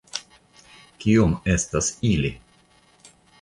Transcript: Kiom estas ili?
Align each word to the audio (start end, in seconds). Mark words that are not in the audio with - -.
Kiom 1.05 1.35
estas 1.57 1.91
ili? 2.13 2.33